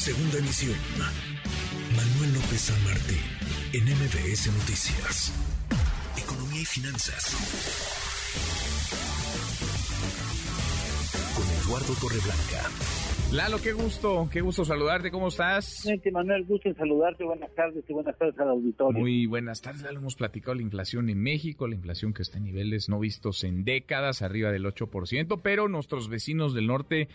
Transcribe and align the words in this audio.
Segunda 0.00 0.38
emisión. 0.38 0.78
Manuel 1.94 2.32
López 2.32 2.58
San 2.58 2.84
Martín, 2.84 3.20
en 3.74 3.84
MBS 3.84 4.46
Noticias. 4.46 5.30
Economía 6.16 6.62
y 6.62 6.64
finanzas. 6.64 7.36
Con 11.36 11.44
Eduardo 11.44 11.92
Torreblanca. 12.00 12.70
Lalo, 13.30 13.58
qué 13.62 13.72
gusto, 13.72 14.26
qué 14.32 14.40
gusto 14.40 14.64
saludarte, 14.64 15.10
¿cómo 15.10 15.28
estás? 15.28 15.86
Manuel, 16.10 16.46
gusto 16.46 16.70
en 16.70 16.76
saludarte, 16.76 17.22
buenas 17.24 17.54
tardes 17.54 17.84
y 17.86 17.92
buenas 17.92 18.16
tardes 18.16 18.38
al 18.40 18.48
auditorio. 18.48 19.00
Muy 19.00 19.26
buenas 19.26 19.60
tardes, 19.60 19.82
Lalo, 19.82 19.98
hemos 19.98 20.16
platicado 20.16 20.54
la 20.54 20.62
inflación 20.62 21.10
en 21.10 21.20
México, 21.22 21.68
la 21.68 21.74
inflación 21.74 22.14
que 22.14 22.22
está 22.22 22.38
en 22.38 22.44
niveles 22.44 22.88
no 22.88 23.00
vistos 23.00 23.44
en 23.44 23.64
décadas, 23.64 24.22
arriba 24.22 24.50
del 24.50 24.64
8%, 24.64 25.42
pero 25.42 25.68
nuestros 25.68 26.08
vecinos 26.08 26.54
del 26.54 26.68
norte 26.68 27.08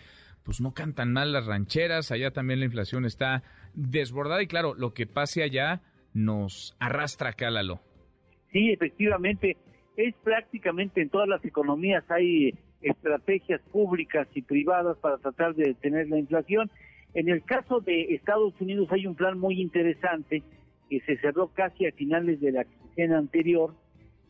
pues 0.46 0.62
no 0.62 0.74
cantan 0.74 1.12
mal 1.12 1.34
las 1.34 1.48
rancheras, 1.48 2.12
allá 2.12 2.32
también 2.32 2.60
la 2.60 2.66
inflación 2.66 3.04
está 3.04 3.44
desbordada 3.74 4.44
y 4.44 4.48
claro, 4.48 4.76
lo 4.76 4.94
que 4.94 5.08
pase 5.08 5.42
allá 5.44 5.82
nos 6.14 6.78
arrastra 6.80 7.32
acá, 7.32 7.50
Lalo. 7.50 7.82
Sí, 8.54 8.72
efectivamente, 8.72 9.58
es 9.98 10.14
prácticamente 10.24 11.02
en 11.02 11.10
todas 11.10 11.28
las 11.28 11.44
economías 11.44 12.04
hay 12.10 12.54
estrategias 12.82 13.60
públicas 13.72 14.28
y 14.36 14.44
privadas 14.44 14.98
para 15.00 15.18
tratar 15.18 15.56
de 15.56 15.70
detener 15.70 16.08
la 16.10 16.20
inflación. 16.20 16.70
En 17.16 17.28
el 17.28 17.44
caso 17.44 17.80
de 17.80 18.14
Estados 18.14 18.54
Unidos 18.62 18.88
hay 18.92 19.08
un 19.08 19.16
plan 19.16 19.40
muy 19.40 19.60
interesante 19.60 20.44
que 20.90 21.00
se 21.02 21.18
cerró 21.18 21.48
casi 21.48 21.88
a 21.88 21.92
finales 21.92 22.40
de 22.40 22.52
la 22.52 22.66
quincena 22.66 23.18
anterior, 23.18 23.74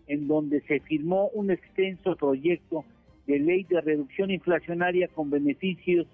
en 0.08 0.28
donde 0.28 0.62
se 0.62 0.80
firmó 0.80 1.28
un 1.30 1.52
extenso 1.52 2.16
proyecto 2.16 2.86
de 3.28 3.40
ley 3.40 3.64
de 3.64 3.82
reducción 3.82 4.32
inflacionaria 4.32 5.08
con 5.08 5.30
beneficios 5.30 6.08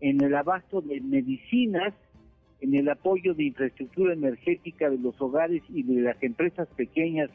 en 0.00 0.22
el 0.22 0.34
abasto 0.34 0.80
de 0.80 1.00
medicinas, 1.00 1.94
en 2.60 2.74
el 2.74 2.88
apoyo 2.88 3.34
de 3.34 3.44
infraestructura 3.44 4.12
energética 4.12 4.90
de 4.90 4.98
los 4.98 5.20
hogares 5.20 5.62
y 5.68 5.82
de 5.82 6.02
las 6.02 6.22
empresas 6.22 6.68
pequeñas 6.76 7.30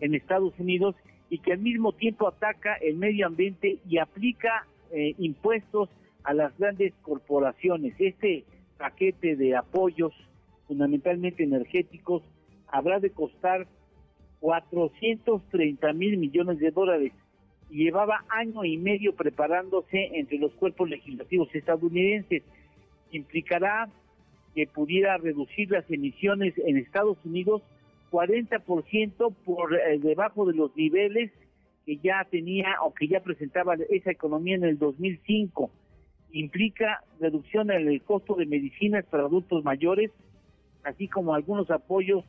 en 0.00 0.14
Estados 0.14 0.58
Unidos 0.58 0.94
y 1.30 1.38
que 1.38 1.52
al 1.52 1.58
mismo 1.58 1.92
tiempo 1.92 2.28
ataca 2.28 2.74
el 2.76 2.96
medio 2.96 3.26
ambiente 3.26 3.78
y 3.88 3.98
aplica 3.98 4.66
eh, 4.90 5.14
impuestos 5.18 5.90
a 6.24 6.32
las 6.32 6.56
grandes 6.58 6.94
corporaciones. 7.02 7.94
Este 7.98 8.44
paquete 8.78 9.36
de 9.36 9.56
apoyos, 9.56 10.14
fundamentalmente 10.66 11.42
energéticos, 11.42 12.22
habrá 12.68 13.00
de 13.00 13.10
costar 13.10 13.66
430 14.40 15.92
mil 15.92 16.16
millones 16.16 16.58
de 16.58 16.70
dólares. 16.70 17.12
Llevaba 17.70 18.24
año 18.28 18.64
y 18.64 18.78
medio 18.78 19.14
preparándose 19.14 20.10
entre 20.14 20.38
los 20.38 20.52
cuerpos 20.54 20.88
legislativos 20.88 21.54
estadounidenses. 21.54 22.42
Implicará 23.10 23.88
que 24.54 24.66
pudiera 24.66 25.18
reducir 25.18 25.70
las 25.70 25.88
emisiones 25.90 26.54
en 26.58 26.78
Estados 26.78 27.18
Unidos 27.24 27.62
40% 28.10 29.34
por 29.44 29.74
eh, 29.74 29.98
debajo 29.98 30.46
de 30.46 30.54
los 30.54 30.74
niveles 30.76 31.30
que 31.84 31.96
ya 31.98 32.26
tenía 32.30 32.76
o 32.82 32.92
que 32.92 33.08
ya 33.08 33.20
presentaba 33.20 33.74
esa 33.90 34.10
economía 34.10 34.56
en 34.56 34.64
el 34.64 34.78
2005. 34.78 35.70
Implica 36.32 37.02
reducción 37.20 37.70
en 37.70 37.88
el 37.88 38.02
costo 38.02 38.34
de 38.34 38.46
medicinas 38.46 39.04
para 39.06 39.24
adultos 39.24 39.64
mayores, 39.64 40.10
así 40.84 41.08
como 41.08 41.34
algunos 41.34 41.70
apoyos 41.70 42.24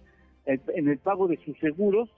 eh, 0.46 0.60
en 0.76 0.88
el 0.88 0.98
pago 0.98 1.28
de 1.28 1.38
sus 1.44 1.58
seguros. 1.60 2.10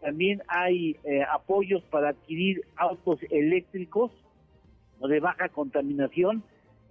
También 0.00 0.42
hay 0.48 0.96
eh, 1.04 1.22
apoyos 1.22 1.82
para 1.84 2.10
adquirir 2.10 2.62
autos 2.76 3.20
eléctricos 3.30 4.10
de 5.08 5.20
baja 5.20 5.48
contaminación, 5.48 6.42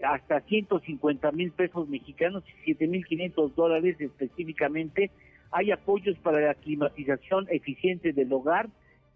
hasta 0.04 0.42
150 0.42 1.32
mil 1.32 1.52
pesos 1.52 1.90
mexicanos 1.90 2.44
y 2.48 2.74
7 2.74 2.88
mil 2.88 3.06
500 3.06 3.56
dólares 3.56 4.00
específicamente. 4.00 5.12
Hay 5.52 5.72
apoyos 5.72 6.18
para 6.20 6.40
la 6.40 6.54
climatización 6.54 7.48
eficiente 7.50 8.14
del 8.14 8.32
hogar, 8.32 8.70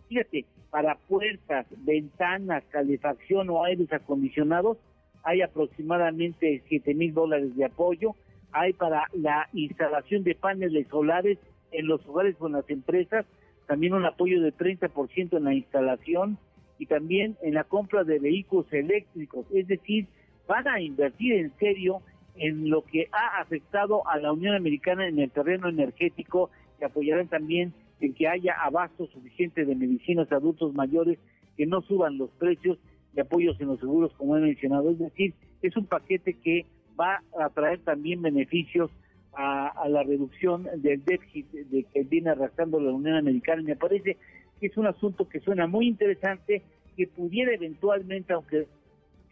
fíjate, 0.09 0.45
para 0.71 0.95
puertas, 0.95 1.67
ventanas, 1.85 2.63
calefacción 2.71 3.49
o 3.49 3.63
aires 3.63 3.91
acondicionados, 3.93 4.77
hay 5.23 5.41
aproximadamente 5.41 6.63
7 6.67 6.93
mil 6.95 7.13
dólares 7.13 7.55
de 7.55 7.65
apoyo, 7.65 8.15
hay 8.51 8.73
para 8.73 9.07
la 9.13 9.47
instalación 9.53 10.23
de 10.23 10.35
paneles 10.35 10.87
solares 10.87 11.37
en 11.71 11.87
los 11.87 12.05
hogares 12.07 12.35
con 12.37 12.51
las 12.51 12.69
empresas, 12.69 13.25
también 13.73 13.95
un 13.95 14.05
apoyo 14.05 14.39
de 14.39 14.53
30% 14.53 15.35
en 15.35 15.43
la 15.45 15.55
instalación 15.55 16.37
y 16.77 16.85
también 16.85 17.37
en 17.41 17.55
la 17.55 17.63
compra 17.63 18.03
de 18.03 18.19
vehículos 18.19 18.71
eléctricos, 18.71 19.47
es 19.51 19.67
decir, 19.67 20.05
van 20.47 20.67
a 20.67 20.79
invertir 20.79 21.33
en 21.33 21.51
serio 21.57 22.03
en 22.35 22.69
lo 22.69 22.83
que 22.83 23.07
ha 23.11 23.41
afectado 23.41 24.07
a 24.07 24.19
la 24.19 24.31
Unión 24.31 24.53
Americana 24.53 25.07
en 25.07 25.17
el 25.17 25.31
terreno 25.31 25.69
energético 25.69 26.51
y 26.79 26.83
apoyarán 26.83 27.29
también 27.29 27.73
en 27.99 28.13
que 28.13 28.27
haya 28.27 28.53
abasto 28.61 29.07
suficiente 29.07 29.65
de 29.65 29.73
medicinas 29.73 30.31
a 30.31 30.35
adultos 30.35 30.75
mayores, 30.75 31.17
que 31.57 31.65
no 31.65 31.81
suban 31.81 32.19
los 32.19 32.29
precios 32.29 32.77
de 33.13 33.21
apoyos 33.21 33.59
en 33.59 33.69
los 33.69 33.79
seguros, 33.79 34.13
como 34.19 34.37
he 34.37 34.41
mencionado. 34.41 34.91
Es 34.91 34.99
decir, 34.99 35.33
es 35.63 35.75
un 35.75 35.87
paquete 35.87 36.35
que 36.35 36.67
va 36.99 37.23
a 37.41 37.49
traer 37.49 37.79
también 37.79 38.21
beneficios 38.21 38.91
a, 39.35 39.87
la 39.89 40.03
reducción 40.03 40.67
del 40.77 41.03
déficit 41.03 41.49
de 41.51 41.83
que 41.83 42.03
viene 42.03 42.29
arrastrando 42.29 42.79
la 42.79 42.91
Unión 42.91 43.15
Americana. 43.15 43.61
Me 43.63 43.75
parece 43.75 44.17
que 44.59 44.67
es 44.67 44.77
un 44.77 44.87
asunto 44.87 45.27
que 45.27 45.39
suena 45.39 45.67
muy 45.67 45.87
interesante, 45.87 46.61
que 46.95 47.07
pudiera 47.07 47.53
eventualmente, 47.53 48.33
aunque 48.33 48.67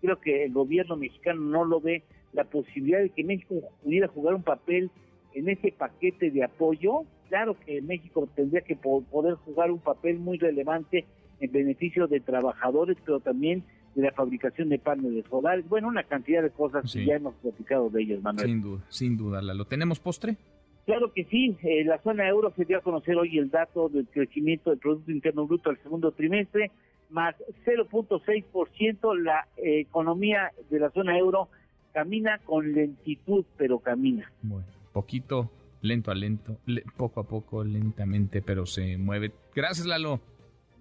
creo 0.02 0.20
que 0.20 0.46
el 0.46 0.54
gobierno 0.54 0.96
mexicano 0.96 1.42
no 1.42 1.66
lo 1.66 1.80
ve, 1.80 2.04
la 2.34 2.44
posibilidad 2.46 3.00
de 3.00 3.10
que 3.10 3.24
México 3.24 3.56
pudiera 3.84 4.08
jugar 4.08 4.36
un 4.36 4.44
papel 4.44 4.90
en 5.34 5.50
ese 5.50 5.72
paquete 5.72 6.32
de 6.32 6.44
apoyo, 6.44 7.04
claro 7.30 7.56
que 7.66 7.82
México 7.82 8.28
tendría 8.36 8.62
que 8.62 8.76
poder 8.76 9.36
jugar 9.46 9.72
un 9.72 9.80
papel 9.80 10.18
muy 10.20 10.38
relevante 10.38 11.06
en 11.40 11.52
beneficio 11.52 12.08
de 12.08 12.20
trabajadores, 12.20 12.98
pero 13.06 13.20
también 13.20 13.64
de 13.96 14.03
la 14.03 14.12
fabricación 14.12 14.69
de 14.69 14.79
paneles 14.79 15.25
solares, 15.29 15.68
bueno, 15.68 15.88
una 15.88 16.03
cantidad 16.03 16.41
de 16.41 16.50
cosas 16.50 16.91
que 16.91 17.06
ya 17.06 17.16
hemos 17.16 17.35
platicado 17.35 17.90
de 17.90 18.02
ellos, 18.02 18.22
Manuel. 18.22 18.47
Sin 18.47 18.62
duda, 18.62 18.81
sin 18.90 19.18
duda. 19.18 19.41
¿Lo 19.41 19.66
tenemos 19.66 20.00
postre? 20.00 20.38
Claro 20.85 21.13
que 21.13 21.25
sí, 21.25 21.56
eh, 21.63 21.84
la 21.84 22.02
zona 22.02 22.28
euro 22.28 22.52
se 22.56 22.66
dio 22.66 22.78
a 22.78 22.81
conocer 22.81 23.16
hoy 23.16 23.38
el 23.38 23.50
dato 23.50 23.90
del 23.90 24.07
crecimiento 24.07 24.72
del 24.72 24.79
Producto 24.79 25.12
Interno 25.12 25.46
Bruto 25.46 25.69
al 25.69 25.81
segundo 25.84 26.12
trimestre, 26.12 26.72
más 27.09 27.35
0.6%, 27.66 29.16
la 29.16 29.47
eh, 29.57 29.81
economía 29.81 30.52
de 30.69 30.79
la 30.79 30.90
zona 30.90 31.18
euro 31.18 31.50
camina 31.94 32.40
con 32.40 32.73
lentitud, 32.73 33.46
pero 33.58 33.79
camina. 33.79 34.31
Bueno, 34.41 34.66
poquito, 34.91 35.52
lento 35.81 36.09
a 36.09 36.16
lento, 36.16 36.58
poco 36.97 37.19
a 37.19 37.23
poco, 37.23 37.63
lentamente, 37.63 38.41
pero 38.41 38.66
se 38.66 38.97
mueve. 38.97 39.31
Gracias, 39.53 39.85
Lalo. 39.85 40.19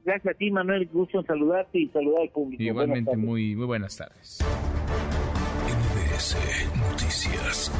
Gracias 0.04 0.34
a 0.34 0.38
ti, 0.38 0.50
Manuel. 0.50 0.88
Gusto 0.92 1.20
en 1.20 1.26
saludarte 1.26 1.78
y 1.78 1.88
saludar 1.88 2.22
al 2.22 2.30
público. 2.30 2.62
Igualmente, 2.62 3.16
muy, 3.16 3.54
muy 3.54 3.66
buenas 3.66 3.96
tardes. 3.96 4.40
Noticias. 6.76 7.72